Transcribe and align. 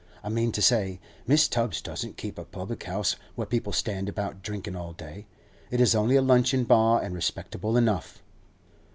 I 0.23 0.29
mean 0.29 0.51
to 0.53 0.63
say, 0.63 0.99
Mrs. 1.29 1.51
Tubbs 1.51 1.79
doesn't 1.79 2.17
keep 2.17 2.39
a 2.39 2.43
public 2.43 2.85
house 2.85 3.17
where 3.35 3.45
people 3.45 3.71
stand 3.71 4.09
about 4.09 4.41
drinking 4.41 4.75
all 4.75 4.93
day. 4.93 5.27
It 5.69 5.79
is 5.79 5.93
only 5.93 6.15
a 6.15 6.23
luncheon 6.23 6.63
bar, 6.63 6.99
and 6.99 7.13
respectable 7.13 7.77
enough. 7.77 8.23